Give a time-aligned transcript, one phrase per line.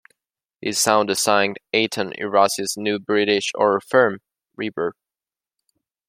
[0.61, 4.17] He sound-designed Aitan Errusi's new British horror film
[4.59, 4.93] "Reverb".